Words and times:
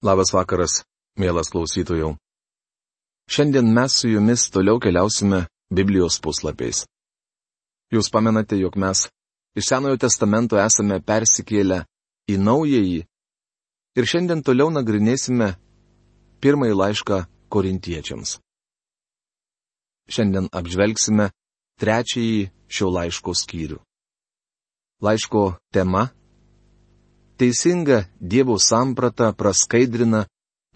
Labas 0.00 0.30
vakaras, 0.32 0.78
mielas 1.20 1.50
klausytojų. 1.52 2.14
Šiandien 3.28 3.66
mes 3.68 3.98
su 4.00 4.08
jumis 4.08 4.46
toliau 4.48 4.78
keliausime 4.80 5.42
Biblijos 5.68 6.16
puslapiais. 6.24 6.86
Jūs 7.92 8.08
pamenate, 8.08 8.56
jog 8.56 8.78
mes 8.80 9.10
iš 9.52 9.66
Senojo 9.68 9.98
testamento 10.00 10.56
esame 10.56 11.02
persikėlę 11.04 11.82
į 12.32 12.38
naująjį 12.40 13.02
ir 14.00 14.08
šiandien 14.08 14.40
toliau 14.40 14.70
nagrinėsime 14.72 15.50
pirmąjį 16.40 16.78
laišką 16.80 17.18
korintiečiams. 17.52 18.38
Šiandien 20.08 20.48
apžvelgsime 20.48 21.28
trečiąjį 21.76 22.48
šio 22.72 22.88
laiško 22.96 23.36
skyrių. 23.36 23.76
Laiško 25.04 25.44
tema 25.76 26.08
teisinga 27.40 28.04
Dievo 28.20 28.58
samprata 28.60 29.30
praskaidrina 29.32 30.26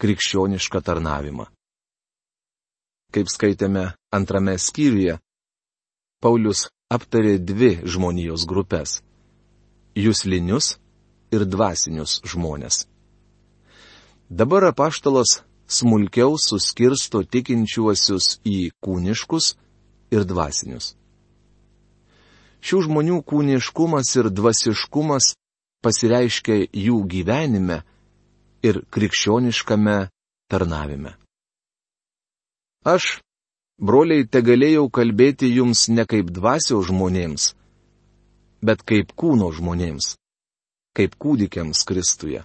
krikščionišką 0.01 0.81
tarnavimą. 0.81 1.45
Kaip 3.13 3.29
skaitėme 3.29 3.83
antrame 4.17 4.55
skyriuje, 4.57 5.19
Paulius 6.25 6.65
aptarė 6.89 7.37
dvi 7.37 7.69
žmonijos 7.85 8.47
grupės- 8.49 8.97
jūslinius 10.05 10.71
ir 11.35 11.45
dvasinius 11.45 12.17
žmonės. 12.25 12.87
Dabar 14.29 14.65
apaštalas 14.71 15.43
smulkiau 15.69 16.33
suskirsto 16.41 17.21
tikinčiuosius 17.23 18.39
į 18.41 18.71
kūniškus 18.81 19.53
ir 20.11 20.25
dvasinius. 20.25 20.95
Šių 22.65 22.85
žmonių 22.89 23.21
kūniškumas 23.21 24.09
ir 24.17 24.33
dvasiškumas 24.33 25.35
pasireiškia 25.85 26.65
jų 26.73 26.97
gyvenime 27.11 27.83
ir 28.65 28.81
krikščioniškame 28.89 29.97
tarnavime. 30.49 31.13
Aš, 32.85 33.19
broliai, 33.81 34.25
te 34.29 34.41
galėjau 34.45 34.87
kalbėti 34.93 35.49
jums 35.53 35.87
ne 35.93 36.05
kaip 36.09 36.31
dvasio 36.33 36.81
žmonėms, 36.85 37.53
bet 38.65 38.81
kaip 38.85 39.13
kūno 39.17 39.51
žmonėms, 39.53 40.15
kaip 40.97 41.17
kūdikiams 41.21 41.85
Kristuje. 41.85 42.43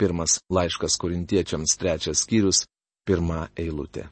Pirmas 0.00 0.38
laiškas 0.48 0.96
korintiečiams 1.00 1.76
trečias 1.76 2.24
skyrius, 2.24 2.64
pirma 3.04 3.50
eilutė. 3.56 4.08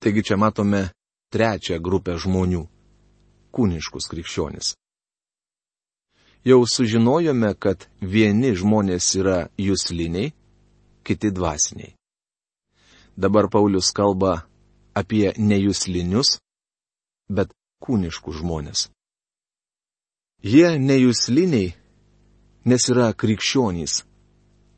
Taigi 0.00 0.24
čia 0.24 0.36
matome 0.40 0.90
trečią 1.32 1.80
grupę 1.80 2.16
žmonių- 2.20 2.66
kūniškus 3.56 4.08
krikščionis 4.12 4.74
jau 6.44 6.64
sužinojome, 6.66 7.54
kad 7.58 7.86
vieni 8.00 8.54
žmonės 8.56 9.14
yra 9.20 9.48
jūsliniai, 9.58 10.32
kiti 11.04 11.30
dvasiniai. 11.30 11.94
Dabar 13.16 13.50
Paulius 13.52 13.90
kalba 13.92 14.46
apie 14.94 15.32
nejūslinius, 15.36 16.38
bet 17.28 17.52
kūniškus 17.84 18.40
žmonės. 18.40 18.88
Jie 20.40 20.78
nejūsliniai, 20.80 21.74
nes 22.64 22.88
yra 22.88 23.10
krikščionys, 23.12 24.04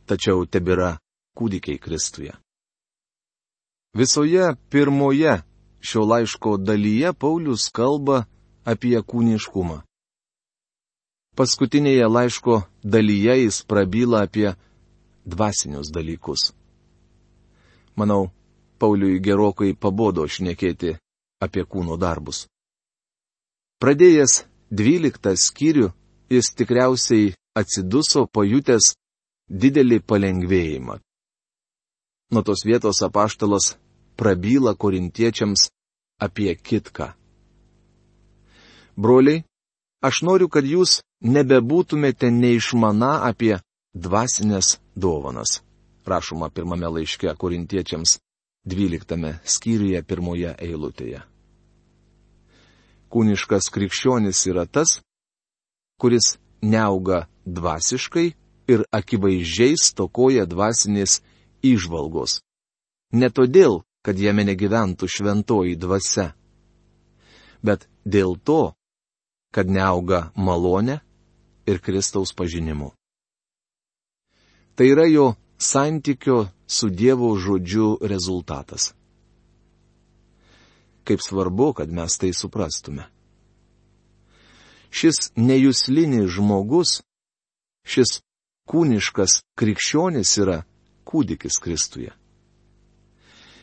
tačiau 0.06 0.46
tebėra 0.46 0.96
kūdikiai 1.38 1.78
Kristuje. 1.78 2.34
Visoje 3.94 4.54
pirmoje 4.70 5.42
šio 5.84 6.02
laiško 6.08 6.56
dalyje 6.56 7.12
Paulius 7.12 7.68
kalba 7.70 8.24
apie 8.64 8.98
kūniškumą. 8.98 9.82
Paskutinėje 11.32 12.06
laiško 12.12 12.58
dalyje 12.84 13.34
jis 13.38 13.62
prabyla 13.64 14.26
apie 14.26 14.50
dvasinius 15.24 15.88
dalykus. 15.88 16.50
Manau, 17.96 18.28
Pauliui 18.76 19.20
gerokai 19.24 19.72
pabodo 19.72 20.26
šnekėti 20.28 20.90
apie 21.40 21.62
kūno 21.64 21.96
darbus. 21.96 22.44
Pradėjęs 23.80 24.42
dvyliktą 24.68 25.32
skyrių, 25.38 25.88
jis 26.28 26.50
tikriausiai 26.58 27.30
atsiduso 27.56 28.26
pajutęs 28.28 28.92
didelį 29.48 30.02
palengvėjimą. 30.04 30.98
Nuo 32.32 32.42
tos 32.44 32.64
vietos 32.68 33.00
apaštalas 33.06 33.76
prabyla 34.20 34.74
korintiečiams 34.76 35.70
apie 36.20 36.52
kitką. 36.56 37.08
Broliai, 39.00 39.44
aš 40.04 40.20
noriu, 40.28 40.50
kad 40.52 40.68
jūs 40.68 41.00
nebebūtumėte 41.22 42.30
neišmana 42.34 43.22
apie 43.28 43.60
dvasinės 43.94 44.78
dovanas. 44.94 45.62
Rašoma 46.06 46.50
pirmame 46.50 46.88
laiške 46.90 47.30
korintiečiams 47.38 48.18
12 48.66 49.38
skyriuje 49.44 50.02
pirmoje 50.02 50.54
eilutėje. 50.58 51.22
Kūniškas 53.12 53.68
krikščionis 53.70 54.40
yra 54.50 54.66
tas, 54.66 55.00
kuris 56.00 56.36
neauga 56.62 57.26
dvasiškai 57.46 58.28
ir 58.72 58.84
akivaizdžiai 58.90 59.76
stokoja 59.78 60.46
dvasinės 60.46 61.20
išvalgos. 61.62 62.40
Ne 63.12 63.28
todėl, 63.30 63.82
kad 64.02 64.18
jame 64.18 64.46
negyventų 64.48 65.06
šventoji 65.06 65.76
dvasia, 65.78 66.32
bet 67.62 67.86
dėl 68.02 68.38
to, 68.42 68.72
kad 69.54 69.68
neauga 69.68 70.32
malonė 70.34 71.02
ir 71.66 71.78
Kristaus 71.78 72.32
pažinimu. 72.34 72.92
Tai 74.74 74.86
yra 74.88 75.06
jo 75.06 75.34
santykio 75.58 76.48
su 76.66 76.88
Dievo 76.88 77.36
žodžiu 77.36 77.98
rezultatas. 78.00 78.94
Kaip 81.04 81.20
svarbu, 81.20 81.72
kad 81.72 81.92
mes 81.92 82.18
tai 82.18 82.32
suprastume. 82.32 83.04
Šis 84.90 85.32
nejuslinis 85.36 86.30
žmogus, 86.30 87.00
šis 87.84 88.20
kūniškas 88.68 89.40
krikščionis 89.58 90.36
yra 90.38 90.62
kūdikis 91.08 91.58
Kristuje. 91.62 92.12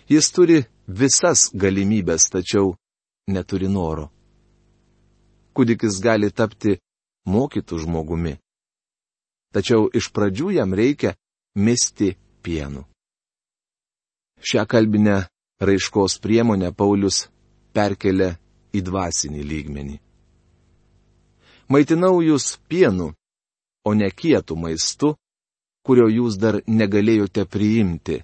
Jis 0.10 0.32
turi 0.34 0.64
visas 0.88 1.50
galimybės, 1.54 2.30
tačiau 2.34 2.74
neturi 3.30 3.70
noro. 3.70 4.10
Kūdikis 5.54 6.00
gali 6.02 6.32
tapti 6.34 6.80
mokytų 7.30 7.80
žmogumi. 7.86 8.36
Tačiau 9.54 9.90
iš 9.94 10.12
pradžių 10.14 10.54
jam 10.58 10.74
reikia 10.78 11.16
misti 11.56 12.14
pienu. 12.44 12.86
Šią 14.40 14.66
kalbinę 14.70 15.28
raiškos 15.60 16.20
priemonę 16.24 16.72
Paulius 16.72 17.28
perkelia 17.74 18.36
į 18.74 18.84
dvasinį 18.86 19.44
lygmenį. 19.52 19.98
Maitinau 21.70 22.22
jūs 22.26 22.56
pienu, 22.70 23.12
o 23.86 23.94
ne 23.94 24.10
kietų 24.10 24.56
maistu, 24.58 25.14
kurio 25.86 26.08
jūs 26.10 26.38
dar 26.42 26.62
negalėjote 26.66 27.46
priimti. 27.46 28.20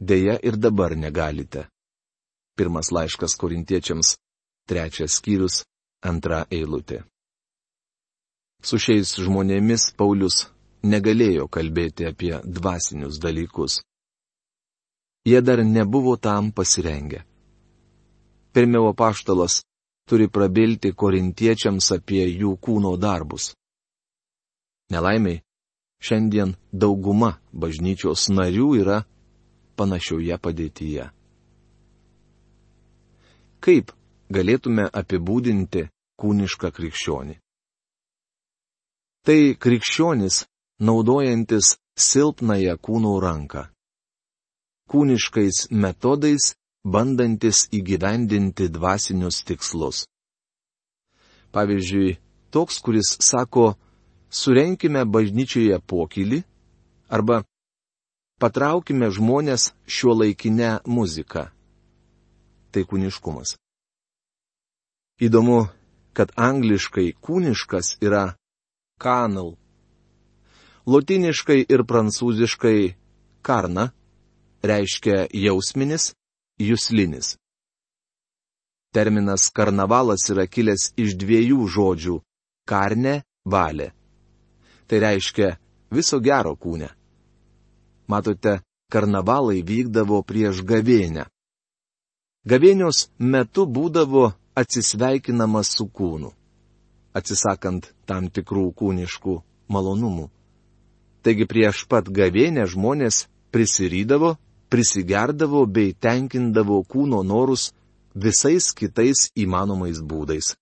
Deja 0.00 0.36
ir 0.42 0.56
dabar 0.56 0.96
negalite. 0.96 1.66
Pirmas 2.56 2.90
laiškas 2.92 3.36
korintiečiams, 3.36 4.16
trečias 4.68 5.18
skyrius, 5.20 5.64
antra 6.02 6.44
eilutė. 6.50 7.04
Su 8.62 8.78
šiais 8.78 9.16
žmonėmis 9.20 9.92
Paulius 9.96 10.46
negalėjo 10.86 11.48
kalbėti 11.48 12.06
apie 12.08 12.34
dvasinius 12.44 13.18
dalykus. 13.22 13.80
Jie 15.26 15.40
dar 15.42 15.64
nebuvo 15.64 16.16
tam 16.16 16.52
pasirengę. 16.52 17.24
Pirmiau 18.54 18.88
apaštalas 18.92 19.62
turi 20.08 20.28
prabilti 20.30 20.92
korintiečiams 20.94 21.90
apie 21.98 22.22
jų 22.30 22.54
kūno 22.62 22.94
darbus. 22.96 23.50
Nelaimiai, 24.94 25.42
šiandien 25.98 26.54
dauguma 26.70 27.32
bažnyčios 27.52 28.28
narių 28.30 28.68
yra 28.80 29.00
panašioje 29.76 30.38
padėtyje. 30.38 31.08
Kaip 33.60 33.90
galėtume 34.30 34.86
apibūdinti 35.00 35.88
kūnišką 36.22 36.70
krikščionį? 36.76 37.34
Tai 39.26 39.56
krikščionis, 39.58 40.44
naudojantis 40.86 41.72
silpnąją 41.98 42.76
kūno 42.78 43.16
ranką. 43.24 43.64
Kūniškais 44.86 45.64
metodais 45.82 46.52
bandantis 46.86 47.64
įgyvendinti 47.74 48.68
dvasinius 48.70 49.40
tikslus. 49.48 50.04
Pavyzdžiui, 51.50 52.12
toks, 52.54 52.78
kuris 52.78 53.16
sako, 53.18 53.74
surenkime 54.30 55.02
bažnyčioje 55.02 55.80
pokylį 55.90 56.40
arba 57.10 57.42
patraukime 58.38 59.10
žmonės 59.10 59.72
šiuo 59.90 60.20
laikinę 60.22 60.70
muziką. 60.86 61.48
Tai 62.70 62.82
kūniškumas. 62.86 63.58
Įdomu, 65.18 65.64
kad 66.14 66.30
angliškai 66.38 67.10
kūniškas 67.18 67.96
yra 68.06 68.36
kanal. 68.98 69.56
Lotiniškai 70.86 71.64
ir 71.68 71.82
prancūziškai 71.90 72.94
karna 73.42 73.90
reiškia 74.62 75.26
jausminis, 75.34 76.14
jūslinis. 76.62 77.34
Terminas 78.94 79.50
karnavalas 79.52 80.24
yra 80.32 80.46
kilęs 80.48 80.92
iš 80.96 81.16
dviejų 81.20 81.66
žodžių- 81.74 82.16
karne, 82.70 83.24
valė. 83.44 83.92
Tai 84.86 84.98
reiškia 85.06 85.58
viso 85.90 86.20
gero 86.20 86.54
kūne. 86.56 86.88
Matote, 88.08 88.62
karnavalai 88.88 89.62
vykdavo 89.62 90.22
prieš 90.22 90.62
gavėnę. 90.62 91.26
Gavėnios 92.46 93.08
metu 93.18 93.66
būdavo 93.66 94.32
atsisveikinamas 94.54 95.74
su 95.76 95.86
kūnu, 95.90 96.30
atsisakant 97.16 97.90
tam 98.08 98.28
tikrų 98.28 98.70
kūniškų 98.78 99.36
malonumų. 99.72 100.28
Taigi 101.24 101.46
prieš 101.50 101.86
pat 101.90 102.08
gavėnę 102.12 102.66
žmonės 102.70 103.24
prisirydavo, 103.50 104.36
prisigerdavo 104.70 105.64
bei 105.66 105.94
tenkindavo 105.94 106.82
kūno 106.86 107.22
norus 107.26 107.72
visais 108.14 108.70
kitais 108.76 109.30
įmanomais 109.34 109.98
būdais. 110.02 110.54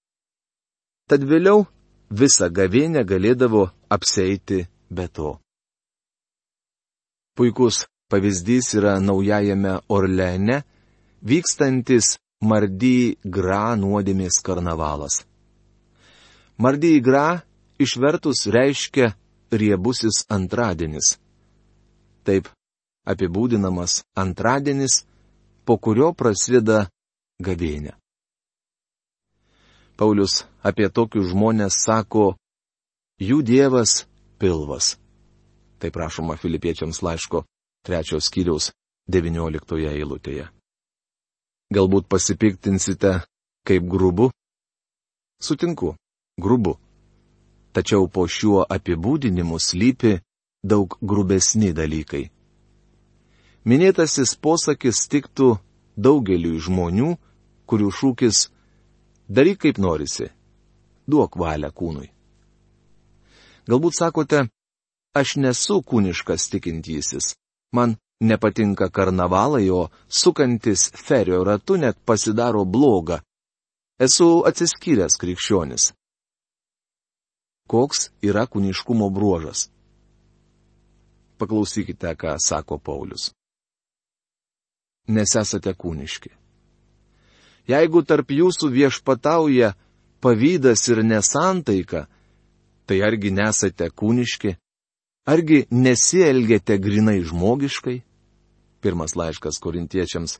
Tad 1.08 1.24
vėliau 1.28 1.66
visą 2.10 2.48
gavėnę 2.48 3.04
galėdavo 3.04 3.66
apseiti 3.92 4.64
be 4.90 5.08
to. 5.08 5.34
Puikus 7.34 7.84
pavyzdys 8.08 8.74
yra 8.78 9.00
naujajame 9.02 9.80
Orleane 9.88 10.62
vykstantis 11.20 12.16
Mardy 12.40 13.16
Gra 13.24 13.74
nuodėmės 13.76 14.40
karnavalas. 14.44 15.24
Mardy 16.58 17.00
Gra 17.00 17.40
išvertus 17.78 18.46
reiškia 18.46 19.12
riebusis 19.50 20.22
antradienis. 20.30 21.18
Taip 22.22 22.48
apibūdinamas 23.06 24.04
antradienis, 24.14 25.02
po 25.66 25.76
kurio 25.78 26.12
prasideda 26.14 26.86
gavėnė. 27.42 27.94
Paulius 29.98 30.44
apie 30.62 30.88
tokius 30.90 31.30
žmonės 31.32 31.78
sako, 31.84 32.34
jų 33.18 33.42
dievas 33.42 34.04
pilvas. 34.38 34.94
Tai 35.78 35.90
prašoma 35.90 36.38
filipiečiams 36.40 37.02
laiško 37.02 37.44
trečios 37.86 38.30
skyriaus 38.30 38.70
19 39.10 39.90
eilutėje. 39.90 40.48
Galbūt 41.74 42.06
pasipiktinsite, 42.08 43.18
kaip 43.66 43.86
grubu? 43.90 44.30
Sutinku, 45.42 45.94
grubu. 46.38 46.78
Tačiau 47.74 48.08
po 48.08 48.26
šiuo 48.28 48.62
apibūdinimu 48.76 49.58
slypi 49.58 50.20
daug 50.62 50.96
grubesni 51.02 51.72
dalykai. 51.74 52.30
Minėtasis 53.64 54.36
posakis 54.36 55.06
tiktų 55.10 55.56
daugeliu 55.96 56.60
žmonių, 56.60 57.16
kurių 57.66 57.90
šūkis- 57.98 58.48
daryk 59.36 59.58
kaip 59.64 59.78
norisi, 59.78 60.28
duok 61.08 61.36
valią 61.36 61.70
kūnui. 61.72 62.08
Galbūt 63.66 63.94
sakote, 63.96 64.48
aš 65.14 65.36
nesu 65.36 65.80
kūniškas 65.82 66.50
tikintysis, 66.52 67.34
man 67.72 67.96
Nepatinka 68.20 68.88
karnavalai, 68.90 69.70
o 69.70 69.88
sukantis 70.08 70.90
ferio 70.94 71.44
ratu 71.44 71.76
net 71.76 71.96
pasidaro 72.06 72.64
bloga. 72.64 73.20
Esu 73.98 74.44
atsiskyręs 74.48 75.18
krikščionis. 75.20 75.92
Koks 77.68 78.10
yra 78.22 78.44
kūniškumo 78.46 79.08
bruožas? 79.14 79.68
Paklausykite, 81.40 82.12
ką 82.20 82.36
sako 82.38 82.78
Paulius. 82.78 83.32
Nes 85.08 85.32
esate 85.36 85.72
kūniški. 85.72 86.30
Jeigu 87.68 88.04
tarp 88.04 88.30
jūsų 88.30 88.68
viešpatauja 88.72 89.72
pavydas 90.20 90.84
ir 90.92 91.00
nesantaika, 91.04 92.04
tai 92.84 93.00
argi 93.00 93.32
nesate 93.32 93.88
kūniški? 93.88 94.54
Argi 95.24 95.64
nesielgėte 95.72 96.76
grinai 96.76 97.22
žmogiškai? 97.24 98.02
Pirmas 98.84 99.16
laiškas 99.16 99.56
korintiečiams, 99.64 100.36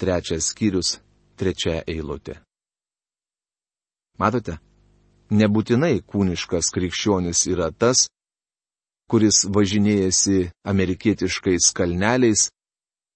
trečias 0.00 0.48
skyrius, 0.48 0.96
trečia 1.36 1.82
eilutė. 1.84 2.38
Matote, 4.16 4.56
nebūtinai 5.32 6.02
kūniškas 6.04 6.70
krikščionis 6.74 7.46
yra 7.52 7.70
tas, 7.72 8.06
kuris 9.10 9.42
važinėjasi 9.54 10.50
amerikietiškais 10.72 11.72
kalneliais 11.76 12.50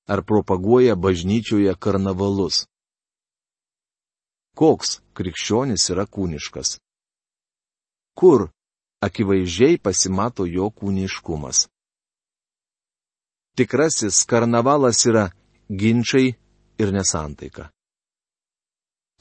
ar 0.08 0.22
propaguoja 0.24 0.96
bažnyčioje 0.96 1.74
karnavalus. 1.80 2.64
Koks 4.56 5.00
krikščionis 5.16 5.88
yra 5.92 6.06
kūniškas? 6.08 6.76
Kur 8.16 8.48
akivaizdžiai 9.04 9.76
pasimato 9.82 10.46
jo 10.48 10.70
kūniškumas? 10.72 11.66
Tikrasis 13.56 14.22
karnavalas 14.28 15.02
yra 15.08 15.26
ginčiai 15.68 16.34
ir 16.80 16.92
nesantaika. 16.92 17.70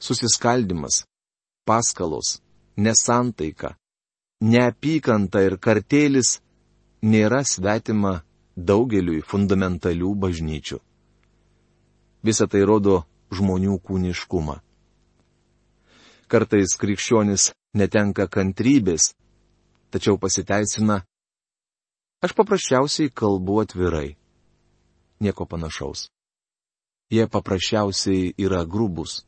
Susiskaldimas, 0.00 1.04
paskalos, 1.64 2.36
nesantaika, 2.76 3.74
neapykanta 4.40 5.42
ir 5.46 5.56
kartėlis 5.58 6.38
nėra 7.02 7.42
svetima 7.44 8.20
daugeliui 8.56 9.22
fundamentalių 9.24 10.12
bažnyčių. 10.26 10.78
Visą 12.26 12.46
tai 12.50 12.62
rodo 12.66 13.04
žmonių 13.32 13.78
kūniškumą. 13.84 14.60
Kartais 16.26 16.74
krikščionis 16.80 17.52
netenka 17.78 18.26
kantrybės, 18.26 19.12
tačiau 19.94 20.18
pasiteisina, 20.18 21.04
aš 22.24 22.34
paprasčiausiai 22.34 23.12
kalbu 23.14 23.60
atvirai 23.62 24.16
nieko 25.20 25.46
panašaus. 25.46 26.08
Jie 27.12 27.28
paprasčiausiai 27.30 28.34
yra 28.42 28.64
grubus. 28.66 29.22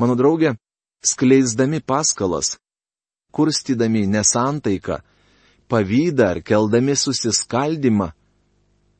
Mano 0.00 0.16
draugė, 0.16 0.56
skleisdami 1.04 1.80
paskalas, 1.80 2.56
kurstydami 3.32 4.06
nesantaiką, 4.06 5.00
pavydą 5.68 6.24
ar 6.32 6.42
keldami 6.42 6.96
susiskaldimą, 6.96 8.08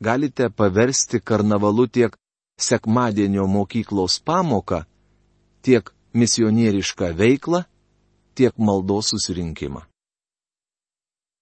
galite 0.00 0.50
paversti 0.50 1.20
karnavalu 1.20 1.86
tiek 1.86 2.16
sekmadienio 2.58 3.46
mokyklos 3.46 4.20
pamoką, 4.20 4.82
tiek 5.62 5.92
misionierišką 6.14 7.12
veiklą, 7.20 7.64
tiek 8.34 8.54
maldos 8.58 9.12
susirinkimą. 9.12 9.80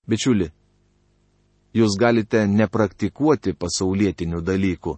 Bičiuli, 0.08 0.50
jūs 1.75 1.96
galite 1.99 2.44
nepraktikuoti 2.46 3.54
pasaulietinių 3.56 4.42
dalykų 4.44 4.92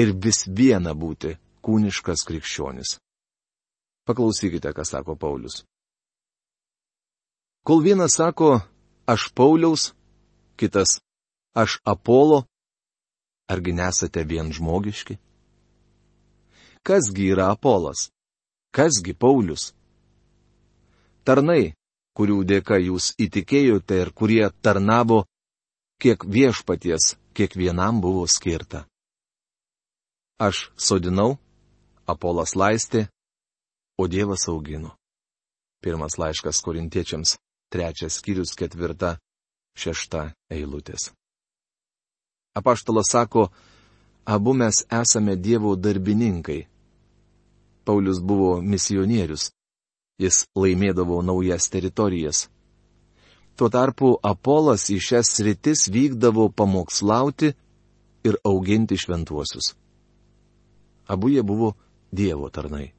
ir 0.00 0.14
vis 0.24 0.44
viena 0.48 0.94
būti 0.94 1.36
kūniškas 1.64 2.24
krikščionis. 2.28 2.96
Paklausykite, 4.04 4.72
ką 4.76 4.84
sako 4.84 5.16
Paulius. 5.16 5.64
Kol 7.64 7.80
vienas 7.80 8.16
sako, 8.20 8.60
aš 9.06 9.32
Pauliaus, 9.32 9.94
kitas, 10.56 11.00
aš 11.56 11.80
Apolo, 11.84 12.44
argi 13.48 13.72
nesate 13.72 14.24
vien 14.24 14.52
žmogiški? 14.52 15.16
Kasgi 16.84 17.30
yra 17.32 17.48
Apolas? 17.52 18.10
Kasgi 18.76 19.14
Paulius? 19.16 19.72
Tarnai, 21.24 21.72
kurių 22.12 22.42
dėka 22.44 22.76
jūs 22.84 23.14
įtikėjote 23.16 23.96
ir 24.02 24.12
kurie 24.12 24.44
tarnavo 24.60 25.24
kiek 25.96 26.26
viešpaties 26.28 27.14
kiekvienam 27.32 28.02
buvo 28.04 28.26
skirta. 28.28 28.84
Aš 30.36 30.68
sodinau, 30.76 31.38
Apolas 32.04 32.52
laistė, 32.52 33.08
o 33.98 34.06
Dievas 34.08 34.48
augino. 34.48 34.96
Pirmas 35.82 36.18
laiškas 36.18 36.60
korintiečiams, 36.64 37.36
trečias 37.68 38.18
skyrius, 38.18 38.54
ketvirta, 38.58 39.18
šešta 39.76 40.30
eilutės. 40.50 41.12
Apaštalas 42.54 43.10
sako, 43.10 43.48
abu 44.24 44.54
mes 44.54 44.84
esame 45.02 45.36
Dievo 45.36 45.76
darbininkai. 45.76 46.66
Paulius 47.84 48.20
buvo 48.22 48.60
misionierius. 48.62 49.50
Jis 50.18 50.44
laimėdavo 50.54 51.18
naujas 51.26 51.66
teritorijas. 51.68 52.46
Tuo 53.58 53.68
tarpu 53.70 54.14
Apolas 54.22 54.86
į 54.90 55.00
šias 55.02 55.30
sritis 55.36 55.88
vykdavo 55.90 56.48
pamokslauti 56.54 57.50
ir 58.24 58.38
auginti 58.46 58.96
šventuosius. 58.98 59.74
Abu 61.06 61.34
jie 61.34 61.42
buvo 61.42 61.74
Dievo 62.14 62.48
tarnai. 62.50 62.94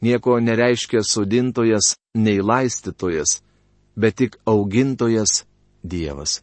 Nieko 0.00 0.40
nereiškia 0.40 1.02
sodintojas 1.02 1.94
nei 2.14 2.40
laistytojas, 2.40 3.42
bet 3.96 4.16
tik 4.16 4.36
augintojas 4.46 5.44
Dievas. 5.82 6.42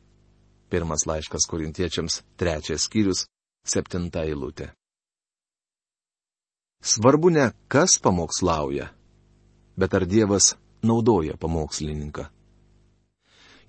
Pirmas 0.69 1.05
laiškas 1.05 1.47
korintiečiams, 1.49 2.21
trečias 2.37 2.85
skyrius, 2.87 3.25
septinta 3.65 4.23
eilutė. 4.23 4.71
Svarbu 6.81 7.29
ne 7.29 7.51
kas 7.67 7.99
pamokslauja, 8.01 8.87
bet 9.77 9.93
ar 9.93 10.05
Dievas 10.05 10.55
naudoja 10.81 11.37
pamokslininką. 11.37 12.29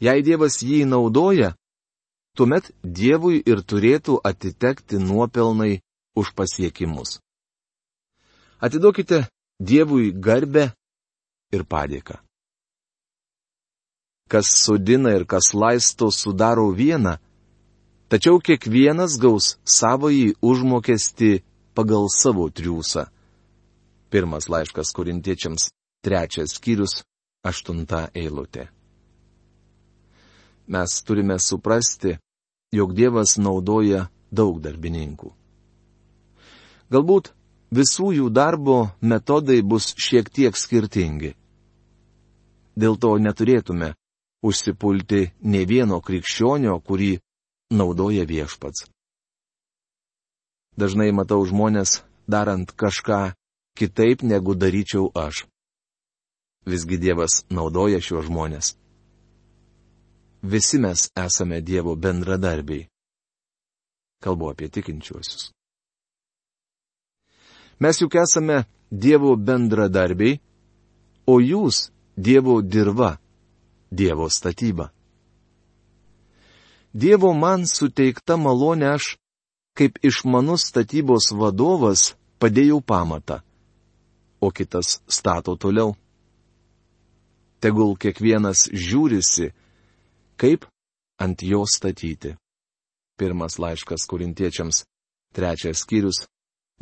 Jei 0.01 0.23
Dievas 0.23 0.63
jį 0.63 0.85
naudoja, 0.89 1.53
tuomet 2.37 2.71
Dievui 2.83 3.43
ir 3.47 3.61
turėtų 3.63 4.21
atitekti 4.25 4.99
nuopelnai 4.99 5.83
už 6.17 6.33
pasiekimus. 6.35 7.21
Atiduokite 8.63 9.27
Dievui 9.63 10.11
garbę 10.13 10.69
ir 11.55 11.63
padėką 11.69 12.19
kas 14.33 14.49
sudina 14.65 15.11
ir 15.13 15.27
kas 15.29 15.53
laisto 15.53 16.09
sudaro 16.11 16.71
vieną, 16.73 17.19
tačiau 18.09 18.39
kiekvienas 18.41 19.19
gaus 19.21 19.59
savąjį 19.69 20.39
užmokestį 20.51 21.33
pagal 21.77 22.09
savo 22.09 22.47
triūsą. 22.49 23.05
Pirmas 24.09 24.49
laiškas 24.49 24.93
korintiečiams, 24.97 25.69
trečias 26.05 26.57
skyrius, 26.57 27.03
aštunta 27.45 28.07
eilutė. 28.17 28.71
Mes 30.73 30.97
turime 31.05 31.37
suprasti, 31.37 32.17
jog 32.73 32.97
Dievas 32.97 33.37
naudoja 33.37 34.07
daug 34.33 34.61
darbininkų. 34.65 35.29
Galbūt 36.93 37.35
visų 37.73 38.13
jų 38.19 38.29
darbo 38.31 38.93
metodai 39.01 39.63
bus 39.63 39.93
šiek 39.97 40.29
tiek 40.31 40.57
skirtingi. 40.57 41.33
Dėl 42.77 42.97
to 43.01 43.17
neturėtume 43.19 43.93
užsipulti 44.43 45.31
ne 45.53 45.63
vieno 45.69 46.01
krikščionio, 46.01 46.79
kurį 46.81 47.13
naudoja 47.73 48.25
viešpats. 48.29 48.89
Dažnai 50.77 51.13
matau 51.13 51.45
žmonės 51.45 52.01
darant 52.29 52.73
kažką 52.73 53.35
kitaip 53.77 54.23
negu 54.23 54.55
daryčiau 54.55 55.11
aš. 55.15 55.45
Visgi 56.65 56.97
Dievas 56.97 57.43
naudoja 57.51 58.01
šiuos 58.01 58.29
žmonės. 58.29 58.77
Visi 60.43 60.79
mes 60.79 61.11
esame 61.17 61.61
Dievo 61.61 61.97
bendradarbiai. 61.97 62.89
Kalbu 64.23 64.53
apie 64.53 64.69
tikinčiuosius. 64.71 65.51
Mes 67.81 68.01
juk 68.01 68.15
esame 68.21 68.65
Dievo 68.93 69.37
bendradarbiai, 69.37 70.41
o 71.27 71.39
jūs 71.41 71.89
Dievo 72.17 72.61
dirba 72.63 73.17
Dievo 73.91 74.29
statyba. 74.29 74.91
Dievo 76.93 77.33
man 77.33 77.65
suteikta 77.65 78.37
malonė 78.37 78.91
aš, 78.97 79.15
kaip 79.77 79.97
išmanus 80.05 80.67
statybos 80.69 81.31
vadovas, 81.33 82.13
padėjau 82.41 82.83
pamatą, 82.85 83.41
o 84.41 84.51
kitas 84.53 85.01
stato 85.09 85.57
toliau. 85.57 85.95
Tegul 87.65 87.97
kiekvienas 87.97 88.67
žiūrisi, 88.73 89.53
kaip 90.37 90.67
ant 91.23 91.45
jo 91.47 91.63
statyti. 91.65 92.35
Pirmas 93.17 93.57
laiškas 93.63 94.05
kurintiečiams, 94.11 94.83
trečias 95.33 95.85
skyrius, 95.85 96.25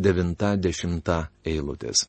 devinta 0.00 0.57
dešimta 0.57 1.28
eilutės. 1.45 2.07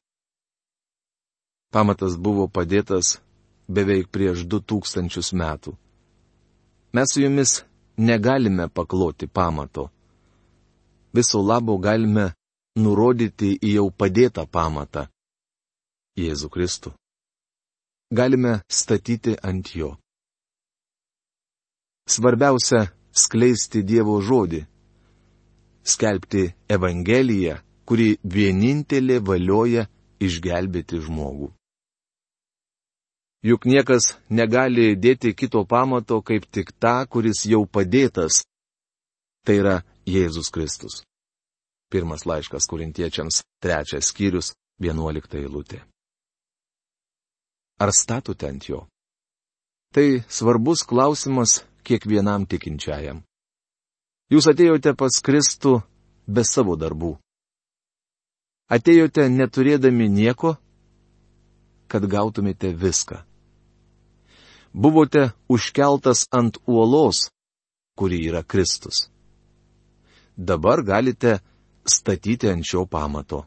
Pamatas 1.72 2.18
buvo 2.18 2.48
padėtas 2.52 3.20
beveik 3.68 4.10
prieš 4.12 4.44
du 4.44 4.60
tūkstančius 4.60 5.32
metų. 5.34 5.76
Mes 6.92 7.14
su 7.14 7.22
jumis 7.24 7.62
negalime 7.98 8.68
pakloti 8.68 9.28
pamato. 9.28 9.90
Viso 11.16 11.40
labo 11.42 11.78
galime 11.78 12.32
nurodyti 12.76 13.54
į 13.56 13.76
jau 13.78 13.88
padėtą 13.92 14.46
pamatą- 14.48 15.08
Jėzų 16.24 16.50
Kristų. 16.52 16.92
Galime 18.12 18.62
statyti 18.68 19.38
ant 19.40 19.76
jo. 19.76 19.96
Svarbiausia- 22.08 22.92
skleisti 23.24 23.84
Dievo 23.84 24.20
žodį. 24.22 24.66
Skelbti 25.84 26.54
Evangeliją, 26.68 27.56
kuri 27.92 28.14
vienintelė 28.24 29.18
valioja 29.20 29.82
išgelbėti 30.24 31.02
žmogų. 31.04 31.50
Juk 33.44 33.66
niekas 33.68 34.14
negali 34.30 34.94
dėti 34.96 35.34
kito 35.36 35.66
pamato 35.68 36.22
kaip 36.24 36.46
tik 36.48 36.70
tą, 36.80 37.02
kuris 37.12 37.42
jau 37.52 37.66
padėtas. 37.68 38.46
Tai 39.44 39.56
yra 39.60 39.74
Jėzus 40.08 40.48
Kristus. 40.56 41.02
Pirmas 41.92 42.24
laiškas 42.24 42.70
kurintiečiams, 42.72 43.42
trečias 43.60 44.12
skyrius, 44.14 44.54
vienuolikta 44.80 45.42
eilutė. 45.42 45.82
Ar 47.84 47.92
statote 47.92 48.48
ant 48.48 48.70
jo? 48.70 48.86
Tai 49.92 50.22
svarbus 50.32 50.86
klausimas 50.88 51.66
kiekvienam 51.84 52.48
tikinčiajam. 52.48 53.20
Jūs 54.32 54.48
atėjote 54.48 54.96
pas 54.96 55.20
Kristų 55.20 55.82
be 56.24 56.48
savo 56.48 56.78
darbų. 56.80 57.18
Atėjote 58.72 59.28
neturėdami 59.30 60.08
nieko, 60.08 60.56
kad 61.92 62.08
gautumėte 62.08 62.72
viską 62.72 63.26
buvote 64.74 65.32
užkeltas 65.48 66.28
ant 66.32 66.58
uolos, 66.68 67.32
kuri 67.96 68.28
yra 68.28 68.44
Kristus. 68.44 69.10
Dabar 70.36 70.84
galite 70.84 71.40
statyti 71.86 72.50
ant 72.50 72.66
šio 72.66 72.86
pamato. 72.86 73.46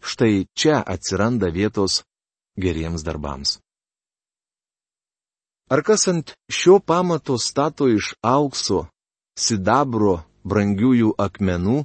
Štai 0.00 0.46
čia 0.54 0.82
atsiranda 0.86 1.48
vietos 1.50 2.02
geriems 2.58 3.02
darbams. 3.02 3.58
Ar 5.70 5.82
kas 5.82 6.06
ant 6.08 6.34
šio 6.50 6.78
pamato 6.78 7.38
stato 7.38 7.88
iš 7.90 8.14
aukso, 8.22 8.86
sidabro, 9.34 10.22
brangiųjų 10.46 11.16
akmenų, 11.18 11.82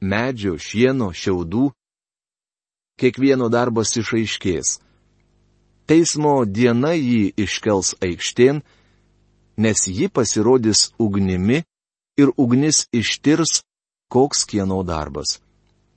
medžio, 0.00 0.56
šieno, 0.58 1.12
šiaudų, 1.12 1.70
kiekvieno 3.00 3.48
darbas 3.52 3.96
išaiškės 3.96 4.78
Teismo 5.90 6.44
diena 6.46 6.92
jį 6.94 7.32
iškels 7.34 7.96
aikštėn, 7.98 8.60
nes 9.58 9.80
ji 9.90 10.06
pasirodys 10.06 10.92
ugnimi 11.02 11.64
ir 12.14 12.30
ugnis 12.38 12.84
ištirs, 12.94 13.64
koks 14.06 14.44
kieno 14.46 14.84
darbas. 14.86 15.40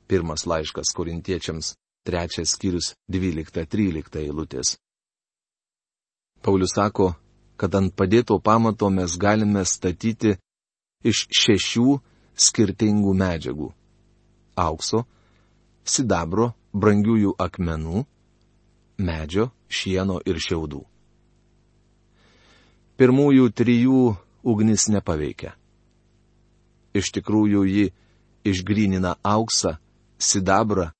Pirmas 0.09 0.47
laiškas 0.49 0.95
korintiečiams, 0.97 1.75
trečias 2.09 2.55
skyrius 2.57 2.95
12-13 3.05 4.17
eilutės. 4.23 4.79
Paulius 6.41 6.73
sako, 6.73 7.13
kad 7.53 7.77
ant 7.77 7.93
padėto 7.93 8.39
pamato 8.41 8.89
mes 8.89 9.13
galime 9.13 9.61
statyti 9.61 10.39
iš 11.05 11.27
šešių 11.29 11.99
skirtingų 12.33 13.13
medžiagų- 13.13 13.69
aukso, 14.55 15.03
sidabro, 15.83 16.53
brangiųjų 16.73 17.35
akmenų, 17.39 18.05
medžio, 18.97 19.49
šieno 19.69 20.19
ir 20.25 20.39
šiaudų. 20.41 20.81
Pirmųjų 22.97 23.49
trijų 23.57 24.01
ugnis 24.43 24.87
nepaveikia. 24.93 25.55
Iš 26.93 27.09
tikrųjų 27.15 27.63
ji 27.65 27.85
išgrynina 28.45 29.15
auksą, 29.23 29.77
sidabrą 30.19 30.91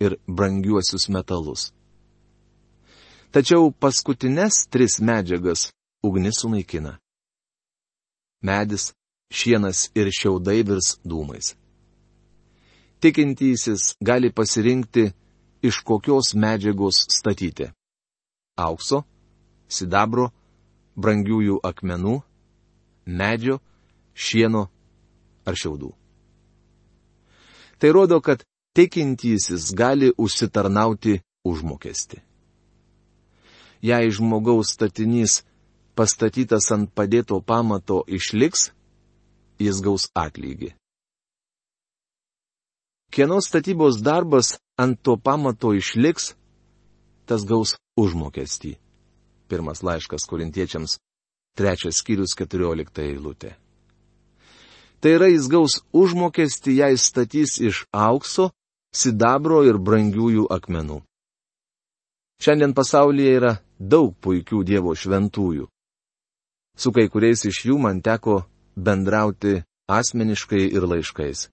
ir 0.00 0.18
brangiuosius 0.28 1.08
metalus. 1.08 1.70
Tačiau 3.32 3.72
paskutinės 3.72 4.66
tris 4.72 5.00
medžiagas 5.00 5.70
ugnis 6.04 6.40
sunaikina. 6.40 6.98
Medis, 8.40 8.92
šienas 9.32 9.88
ir 9.98 10.12
šiaudai 10.14 10.62
virs 10.64 10.96
dūmais. 11.04 11.56
Tikintysis 13.00 13.94
gali 14.00 14.32
pasirinkti 14.32 15.10
iš 15.62 15.80
kokios 15.86 16.34
medžiagos 16.34 17.06
statyti- 17.08 17.70
aukso, 18.66 19.04
sidabro, 19.68 20.30
brangiųjų 20.96 21.60
akmenų, 21.62 22.22
medžio, 23.06 23.60
šieno 24.14 24.66
ar 25.46 25.54
šiaudų. 25.54 25.92
Tai 27.78 27.90
rodo, 27.94 28.20
kad 28.20 28.42
tikintysis 28.74 29.70
gali 29.74 30.10
užsitarnauti 30.18 31.20
užmokesti. 31.46 32.18
Jei 33.82 34.10
žmogaus 34.10 34.74
statinys 34.74 35.44
pastatytas 35.94 36.66
ant 36.74 36.90
padėto 36.90 37.38
pamato 37.46 38.02
išliks, 38.06 38.72
jis 39.62 39.78
gaus 39.86 40.10
atlygį. 40.14 40.74
Kieno 43.10 43.40
statybos 43.40 44.02
darbas 44.02 44.58
ant 44.76 45.00
to 45.02 45.16
pamato 45.16 45.72
išliks, 45.74 46.34
tas 47.26 47.44
gaus 47.48 47.76
užmokestį. 47.96 48.76
Pirmas 49.48 49.80
laiškas 49.82 50.28
korintiečiams, 50.28 50.98
trečias 51.56 52.02
skyrius, 52.02 52.36
keturiolikta 52.36 53.02
eilutė. 53.02 53.56
Tai 55.00 55.10
yra 55.14 55.28
jis 55.30 55.48
gaus 55.48 55.80
užmokestį, 55.94 56.78
jei 56.82 56.98
statys 56.98 57.58
iš 57.62 57.84
aukso, 57.94 58.50
sidabro 58.92 59.62
ir 59.64 59.78
brangiųjų 59.78 60.48
akmenų. 60.50 61.00
Šiandien 62.42 62.74
pasaulyje 62.74 63.34
yra 63.34 63.52
daug 63.78 64.12
puikių 64.22 64.62
Dievo 64.66 64.94
šventųjų. 64.94 65.66
Su 66.78 66.92
kai 66.94 67.08
kuriais 67.10 67.42
iš 67.48 67.64
jų 67.66 67.78
man 67.82 68.02
teko 68.02 68.44
bendrauti 68.76 69.62
asmeniškai 69.90 70.68
ir 70.70 70.86
laiškais. 70.86 71.48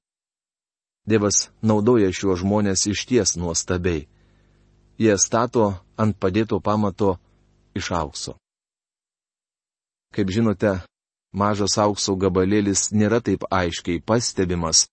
Dievas 1.05 1.49
naudoja 1.61 2.09
šiuos 2.09 2.41
žmonės 2.41 2.87
iš 2.89 3.05
ties 3.05 3.35
nuostabiai. 3.37 4.07
Jie 4.97 5.13
stato 5.21 5.73
ant 6.01 6.17
padėto 6.17 6.57
pamato 6.59 7.17
iš 7.77 7.91
aukso. 7.93 8.33
Kaip 10.15 10.31
žinote, 10.31 10.79
mažas 11.35 11.77
aukso 11.77 12.15
gabalėlis 12.15 12.89
nėra 12.95 13.19
taip 13.21 13.45
aiškiai 13.51 14.01
pastebimas, 14.01 14.87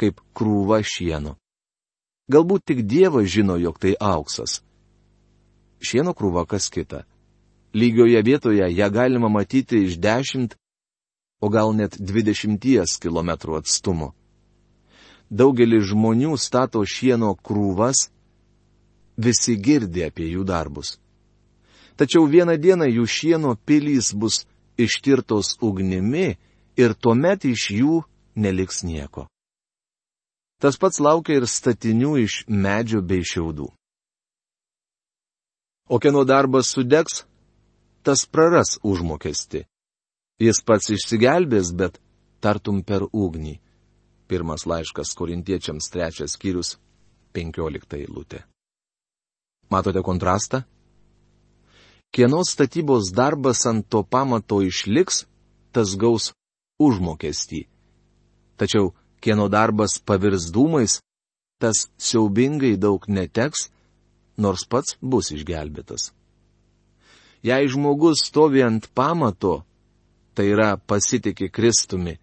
kaip 0.00 0.22
krūva 0.32 0.80
šieno. 0.86 1.36
Galbūt 2.30 2.64
tik 2.70 2.84
Dievas 2.86 3.26
žino, 3.28 3.58
jog 3.58 3.80
tai 3.82 3.96
auksas. 3.98 4.60
Šieno 5.82 6.14
krūva 6.14 6.46
kas 6.46 6.70
kita. 6.70 7.02
Lygioje 7.74 8.22
vietoje 8.22 8.66
ją 8.70 8.88
galima 8.90 9.28
matyti 9.28 9.84
iš 9.86 9.98
10 9.98 10.54
o 11.40 11.48
gal 11.48 11.74
net 11.74 11.98
20 11.98 13.00
km 13.02 13.30
atstumu. 13.58 14.12
Daugelis 15.30 15.86
žmonių 15.92 16.34
stato 16.38 16.82
šieno 16.82 17.36
krūvas, 17.38 18.08
visi 19.16 19.54
girdi 19.56 20.02
apie 20.04 20.26
jų 20.32 20.44
darbus. 20.44 20.98
Tačiau 21.94 22.26
vieną 22.26 22.56
dieną 22.58 22.88
jų 22.90 23.04
šieno 23.06 23.54
pilys 23.66 24.10
bus 24.16 24.44
ištirtos 24.80 25.58
ugnimi 25.60 26.38
ir 26.76 26.94
tuomet 26.94 27.44
iš 27.44 27.70
jų 27.76 28.00
neliks 28.34 28.82
nieko. 28.82 29.28
Tas 30.60 30.76
pats 30.76 31.00
laukia 31.00 31.38
ir 31.40 31.46
statinių 31.48 32.16
iš 32.24 32.44
medžio 32.48 33.00
bei 33.00 33.24
šiaudų. 33.24 33.68
O 35.90 35.98
kieno 35.98 36.24
darbas 36.24 36.68
sudegs, 36.74 37.24
tas 38.02 38.26
praras 38.26 38.78
užmokesti. 38.82 39.64
Jis 40.40 40.60
pats 40.64 40.92
išsigelbės, 40.94 41.72
bet 41.76 41.98
tartum 42.40 42.82
per 42.84 43.04
ugnį. 43.12 43.58
Pirmas 44.30 44.62
laiškas 44.62 45.10
korintiečiams 45.18 45.90
trečias 45.90 46.36
skyrius, 46.36 46.76
penkiolikta 47.34 47.98
eilutė. 47.98 48.44
Matote 49.70 50.02
kontrastą? 50.06 50.62
Kieno 52.14 52.44
statybos 52.46 53.10
darbas 53.14 53.64
ant 53.66 53.88
to 53.90 54.04
pamato 54.06 54.60
išliks, 54.62 55.24
tas 55.74 55.94
gaus 55.98 56.30
užmokestį. 56.78 57.64
Tačiau 58.58 58.92
kieno 59.22 59.48
darbas 59.50 59.98
pavirs 59.98 60.46
dūmais, 60.54 61.00
tas 61.58 61.88
siaubingai 61.98 62.76
daug 62.78 63.06
neteks, 63.10 63.68
nors 64.38 64.62
pats 64.66 64.96
bus 65.02 65.30
išgelbėtas. 65.34 66.10
Jei 67.42 67.66
žmogus 67.72 68.26
stovi 68.26 68.62
ant 68.62 68.86
pamato, 68.94 69.62
tai 70.34 70.50
yra 70.54 70.76
pasitikė 70.76 71.50
Kristumi, 71.50 72.18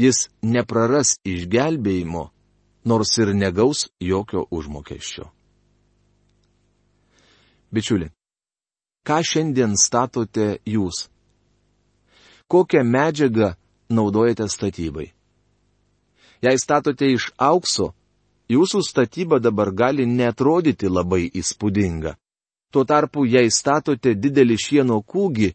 jis 0.00 0.28
nepraras 0.42 1.18
išgelbėjimo, 1.28 2.30
nors 2.88 3.12
ir 3.20 3.34
negaus 3.36 3.88
jokio 4.00 4.46
užmokesčio. 4.50 5.28
Bičiuli, 7.70 8.08
ką 9.06 9.20
šiandien 9.30 9.76
statote 9.78 10.58
jūs? 10.66 11.06
Kokią 12.50 12.82
medžiagą 12.82 13.54
naudojate 13.94 14.48
statybai? 14.50 15.10
Jei 16.40 16.58
statote 16.58 17.06
iš 17.12 17.28
aukso, 17.36 17.92
jūsų 18.50 18.80
statyba 18.82 19.38
dabar 19.38 19.70
gali 19.70 20.08
netrodyti 20.08 20.88
labai 20.88 21.28
įspūdinga. 21.28 22.16
Tuo 22.72 22.84
tarpu, 22.88 23.26
jei 23.28 23.50
statote 23.52 24.14
didelį 24.16 24.56
šieno 24.64 24.98
kūgį, 25.04 25.50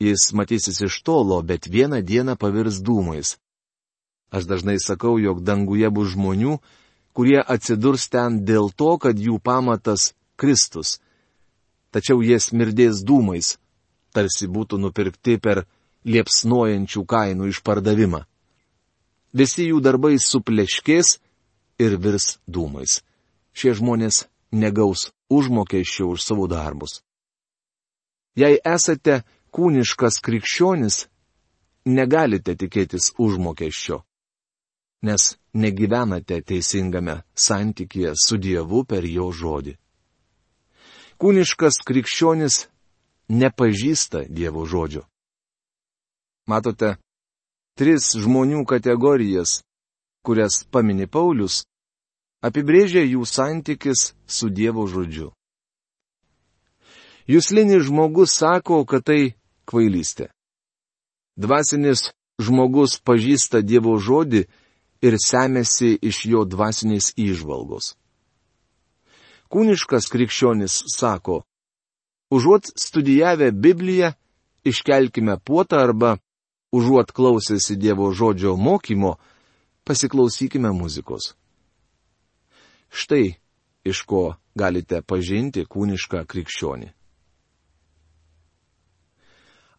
Jis 0.00 0.32
matysis 0.32 0.80
iš 0.80 1.02
tolo, 1.04 1.42
bet 1.42 1.68
vieną 1.68 2.00
dieną 2.00 2.36
pavirs 2.40 2.80
dūmais. 2.80 3.36
Aš 4.30 4.46
dažnai 4.46 4.78
sakau, 4.78 5.18
jog 5.18 5.42
danguje 5.42 5.90
bus 5.90 6.14
žmonių, 6.14 6.58
kurie 7.14 7.40
atsidurs 7.42 8.06
ten 8.08 8.44
dėl 8.46 8.70
to, 8.70 8.96
kad 9.02 9.18
jų 9.18 9.40
pamatas 9.42 10.12
Kristus. 10.38 10.98
Tačiau 11.90 12.22
jie 12.22 12.38
smirdės 12.38 13.02
dūmais, 13.02 13.56
tarsi 14.14 14.46
būtų 14.46 14.78
nupirkti 14.78 15.38
per 15.42 15.64
liepsnojančių 16.06 17.02
kainų 17.06 17.50
išpardavimą. 17.50 18.22
Visi 19.34 19.66
jų 19.70 19.80
darbai 19.82 20.16
supleškės 20.18 21.18
ir 21.82 21.96
virs 21.98 22.38
dūmais. 22.46 23.00
Šie 23.54 23.74
žmonės 23.74 24.26
negaus 24.50 25.10
užmokesčio 25.30 26.10
už 26.14 26.22
savo 26.22 26.46
darbus. 26.50 27.02
Jei 28.38 28.58
esate 28.62 29.22
kūniškas 29.54 30.20
krikščionis, 30.22 31.06
negalite 31.86 32.54
tikėtis 32.54 33.10
užmokesčio, 33.18 34.02
nes 35.02 35.36
negyvenate 35.54 36.40
teisingame 36.44 37.20
santykėje 37.34 38.12
su 38.20 38.36
Dievu 38.36 38.84
per 38.84 39.06
jo 39.08 39.30
žodį. 39.32 39.76
Kūniškas 41.20 41.80
krikščionis 41.84 42.66
nepažįsta 43.28 44.24
Dievo 44.28 44.64
žodžio. 44.64 45.04
Matote, 46.48 46.96
tris 47.76 48.12
žmonių 48.16 48.64
kategorijas, 48.66 49.60
kurias 50.24 50.64
pamini 50.72 51.06
Paulius, 51.06 51.64
apibrėžia 52.44 53.04
jų 53.04 53.26
santykis 53.28 54.12
su 54.26 54.48
Dievo 54.48 54.86
žodžiu. 54.88 55.30
Jūslinis 57.30 57.86
žmogus 57.86 58.34
sako, 58.34 58.82
kad 58.88 59.04
tai 59.06 59.36
kvailystė. 59.68 60.32
Dvasinis 61.38 62.10
žmogus 62.42 62.98
pažįsta 63.06 63.60
Dievo 63.62 63.94
žodį 64.00 64.48
ir 65.02 65.16
semėsi 65.20 65.96
iš 66.02 66.24
jo 66.28 66.44
dvasinės 66.44 67.14
įžvalgos. 67.16 67.94
Kūniškas 69.50 70.06
krikščionis 70.12 70.76
sako, 70.94 71.40
užuot 72.30 72.70
studijavę 72.78 73.50
Bibliją, 73.50 74.12
iškelkime 74.64 75.40
puotą 75.42 75.80
arba, 75.82 76.18
užuot 76.70 77.10
klausėsi 77.12 77.74
Dievo 77.76 78.12
žodžio 78.14 78.54
mokymo, 78.56 79.16
pasiklausykime 79.84 80.70
muzikos. 80.70 81.34
Štai 82.90 83.40
iš 83.86 84.02
ko 84.06 84.36
galite 84.54 85.02
pažinti 85.02 85.64
kūnišką 85.66 86.24
krikščionį. 86.30 86.90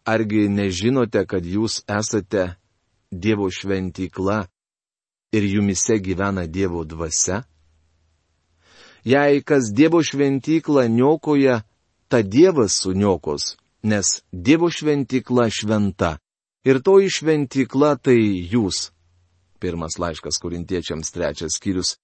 Argi 0.02 0.48
nežinote, 0.50 1.22
kad 1.30 1.46
jūs 1.46 1.84
esate 1.86 2.56
Dievo 3.12 3.46
šventykla 3.52 4.48
ir 5.32 5.44
jumise 5.48 5.98
gyvena 5.98 6.46
Dievo 6.46 6.84
dvasia? 6.84 7.42
Jei 9.04 9.42
kas 9.42 9.72
Dievo 9.74 10.02
šventyklą 10.02 10.86
niokoja, 10.88 11.62
ta 12.08 12.22
Dievas 12.22 12.76
suniokos, 12.82 13.56
nes 13.82 14.22
Dievo 14.32 14.70
šventykla 14.70 15.48
šventa. 15.50 16.18
Ir 16.64 16.78
toji 16.78 17.10
šventykla 17.10 17.96
tai 17.98 18.18
jūs. 18.52 18.92
Pirmas 19.58 19.98
laiškas 19.98 20.38
kurintiečiams 20.42 21.10
trečias 21.10 21.58
skyrius 21.58 21.96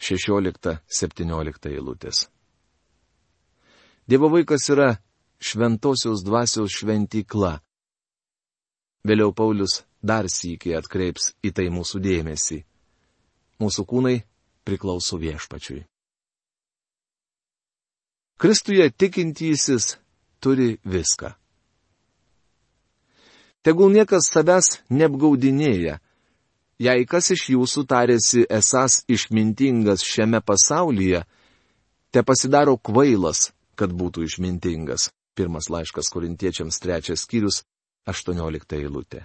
16-17 0.00 1.70
eilutės. 1.72 2.26
Dievo 4.04 4.28
vaikas 4.28 4.68
yra 4.68 4.90
šventosios 5.40 6.24
dvasios 6.24 6.76
šventykla. 6.76 7.56
Vėliau 9.08 9.32
Paulius 9.36 9.80
dar 10.04 10.28
sįkiai 10.28 10.76
atkreips 10.78 11.32
į 11.44 11.54
tai 11.56 11.70
mūsų 11.72 12.00
dėmesį. 12.04 12.60
Mūsų 13.62 13.84
kūnai 13.88 14.16
priklauso 14.66 15.18
viešpačiui. 15.20 15.84
Kristuje 18.40 18.90
tikintysis 18.90 19.94
turi 20.42 20.74
viską. 20.84 21.32
Tegul 23.64 23.94
niekas 23.94 24.28
savęs 24.28 24.66
neapgaudinėja, 24.92 25.94
jei 26.84 27.06
kas 27.08 27.30
iš 27.32 27.46
jūsų 27.54 27.86
tarėsi 27.88 28.42
esas 28.52 28.98
išmintingas 29.08 30.04
šiame 30.04 30.42
pasaulyje, 30.44 31.22
te 32.12 32.20
pasidaro 32.26 32.76
kvailas, 32.76 33.54
kad 33.78 33.94
būtų 33.94 34.26
išmintingas. 34.28 35.08
Pirmas 35.34 35.70
laiškas 35.72 36.12
korintiečiams 36.14 36.76
trečias 36.82 37.24
skyrius, 37.24 37.62
aštuoniolikta 38.06 38.76
eilutė. 38.76 39.24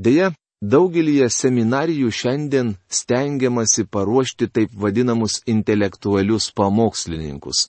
Deja, 0.00 0.30
daugelį 0.64 1.26
seminarijų 1.28 2.08
šiandien 2.14 2.70
stengiamasi 2.88 3.84
paruošti 3.84 4.48
taip 4.48 4.72
vadinamus 4.72 5.40
intelektualius 5.54 6.46
pamokslininkus. 6.56 7.66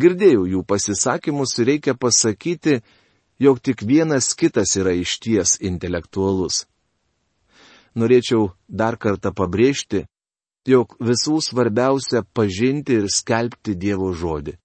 Girdėjau 0.00 0.46
jų 0.52 0.62
pasisakymus 0.70 1.52
ir 1.58 1.68
reikia 1.72 1.94
pasakyti, 1.94 2.80
jog 3.40 3.60
tik 3.60 3.84
vienas 3.84 4.32
kitas 4.32 4.76
yra 4.80 4.94
išties 4.96 5.58
intelektualus. 5.60 6.64
Norėčiau 7.96 8.52
dar 8.68 8.96
kartą 8.96 9.32
pabrėžti, 9.36 10.06
jog 10.68 10.96
visų 11.00 11.40
svarbiausia 11.44 12.24
pažinti 12.32 12.96
ir 13.00 13.08
skelbti 13.12 13.76
Dievo 13.76 14.12
žodį. 14.12 14.56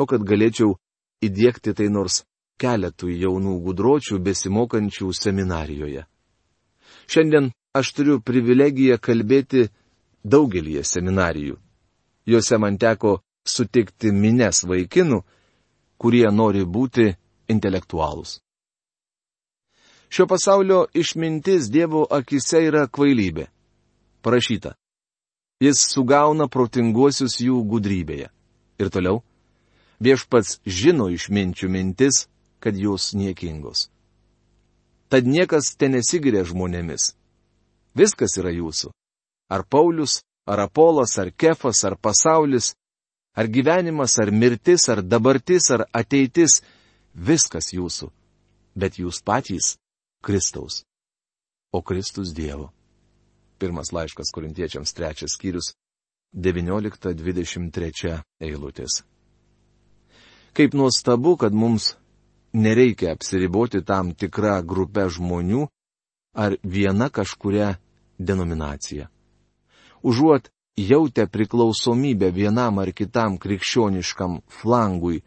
O 0.00 0.08
kad 0.08 0.24
galėčiau 0.24 0.76
įdėkti 1.24 1.76
tai 1.76 1.92
nors 1.92 2.22
keletui 2.60 3.18
jaunų 3.20 3.58
gudročių 3.64 4.18
besimokančių 4.22 5.10
seminarijoje. 5.12 6.04
Šiandien 7.10 7.50
aš 7.74 7.92
turiu 7.96 8.20
privilegiją 8.20 8.98
kalbėti 9.02 9.68
daugelį 10.24 10.82
seminarijų. 10.84 11.58
Juose 12.26 12.58
man 12.58 12.78
teko 12.78 13.18
sutikti 13.44 14.12
mines 14.12 14.64
vaikinų, 14.64 15.20
kurie 15.98 16.24
nori 16.32 16.64
būti 16.64 17.10
intelektualūs. 17.52 18.38
Šio 20.08 20.26
pasaulio 20.30 20.86
išmintis 20.94 21.68
Dievo 21.74 22.04
akise 22.10 22.62
yra 22.68 22.86
kvailybė. 22.86 23.48
Parašyta. 24.22 24.74
Jis 25.60 25.80
sugauna 25.90 26.46
protinguosius 26.48 27.40
jų 27.42 27.58
gudrybėje. 27.68 28.28
Ir 28.78 28.90
toliau. 28.94 29.22
Viešpats 30.00 30.60
žino 30.66 31.08
išminčių 31.10 31.68
mintis, 31.70 32.26
kad 32.64 32.76
jūs 32.80 33.12
niekingos. 33.12 33.90
Tad 35.12 35.28
niekas 35.28 35.74
ten 35.76 35.92
nesigiria 35.92 36.46
žmonėmis. 36.48 37.12
Viskas 37.94 38.38
yra 38.40 38.50
jūsų. 38.56 38.88
Ar 39.52 39.66
Paulius, 39.68 40.22
ar 40.48 40.64
Apolas, 40.64 41.18
ar 41.20 41.28
Kefas, 41.30 41.84
ar 41.84 41.98
pasaulis, 42.00 42.72
ar 43.36 43.46
gyvenimas, 43.52 44.16
ar 44.18 44.32
mirtis, 44.32 44.88
ar 44.88 45.02
dabartis, 45.04 45.70
ar 45.70 45.84
ateitis- 45.92 46.62
viskas 47.28 47.72
jūsų. 47.76 48.10
Bet 48.74 48.96
jūs 48.98 49.22
patys- 49.22 49.76
Kristaus. 50.24 50.82
O 51.70 51.82
Kristus 51.82 52.32
Dievo. 52.32 52.72
Pirmas 53.58 53.92
laiškas 53.92 54.32
korintiečiams 54.32 54.92
trečias 54.94 55.36
skyrius 55.36 55.74
19-23 56.34 58.22
eilutės. 58.40 59.02
Kaip 60.54 60.74
nuostabu, 60.74 61.36
kad 61.36 61.52
mums 61.52 61.94
nereikia 62.54 63.12
apsiriboti 63.12 63.82
tam 63.84 64.14
tikrą 64.14 64.62
grupę 64.62 65.08
žmonių 65.10 65.66
ar 66.34 66.56
viena 66.62 67.10
kažkuria 67.10 67.74
denominacija. 68.18 69.08
Užuot 70.02 70.50
jautę 70.76 71.26
priklausomybę 71.26 72.30
vienam 72.32 72.78
ar 72.78 72.92
kitam 72.92 73.38
krikščioniškam 73.38 74.40
flangui 74.48 75.22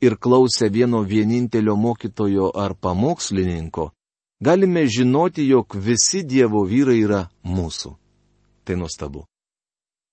ir 0.00 0.16
klausę 0.16 0.68
vieno 0.68 1.02
vienintelio 1.02 1.76
mokytojo 1.76 2.50
ar 2.54 2.74
pamokslininko, 2.74 3.90
galime 4.40 4.86
žinoti, 4.86 5.46
jog 5.48 5.74
visi 5.74 6.22
Dievo 6.22 6.64
vyrai 6.64 7.00
yra 7.02 7.22
mūsų. 7.44 7.94
Tai 8.64 8.76
nuostabu. 8.76 9.24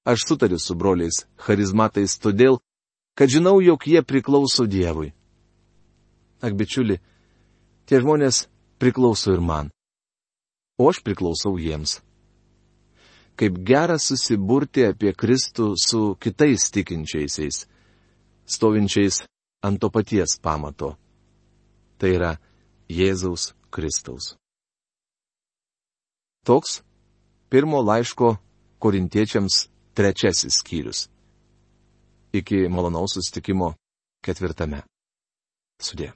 Aš 0.06 0.26
sutariu 0.28 0.60
su 0.60 0.76
broliais 0.76 1.26
charizmatais 1.38 2.18
todėl, 2.20 2.60
kad 3.16 3.30
žinau, 3.30 3.62
jog 3.62 3.88
jie 3.88 4.02
priklauso 4.02 4.66
Dievui. 4.68 5.14
Ak, 6.44 6.56
bičiuli, 6.60 7.00
tie 7.88 8.02
žmonės 8.04 8.48
priklauso 8.82 9.32
ir 9.32 9.40
man. 9.40 9.72
O 10.78 10.90
aš 10.92 11.00
priklausau 11.06 11.56
jiems 11.56 12.02
kaip 13.36 13.58
gera 13.66 13.98
susiburti 14.00 14.86
apie 14.88 15.14
Kristų 15.18 15.74
su 15.80 16.14
kitais 16.22 16.70
tikinčiaisiais, 16.74 17.66
stovinčiais 18.46 19.24
ant 19.66 19.82
to 19.82 19.90
paties 19.90 20.38
pamato. 20.42 20.94
Tai 21.98 22.10
yra 22.14 22.32
Jėzaus 22.90 23.54
Kristaus. 23.74 24.36
Toks 26.44 26.82
pirmo 27.50 27.80
laiško 27.82 28.36
korintiečiams 28.84 29.68
trečiasis 29.96 30.60
skyrius. 30.60 31.08
Iki 32.34 32.68
malonaus 32.68 33.16
sustikimo 33.16 33.76
ketvirtame. 34.26 34.84
Sudė. 35.80 36.12